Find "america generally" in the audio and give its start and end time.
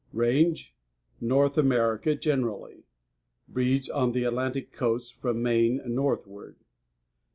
1.59-2.87